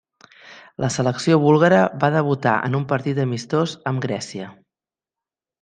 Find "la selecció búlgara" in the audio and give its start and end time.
0.83-1.83